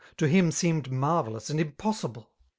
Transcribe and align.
To 0.17 0.27
him 0.27 0.49
seemed 0.51 0.91
marvellous 0.91 1.51
and 1.51 1.59
impossible. 1.59 2.31